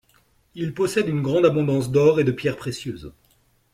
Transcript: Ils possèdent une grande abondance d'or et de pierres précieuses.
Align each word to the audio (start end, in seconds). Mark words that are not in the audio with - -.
Ils 0.55 0.73
possèdent 0.73 1.09
une 1.09 1.21
grande 1.21 1.45
abondance 1.45 1.91
d'or 1.91 2.19
et 2.19 2.23
de 2.23 2.31
pierres 2.31 2.57
précieuses. 2.57 3.13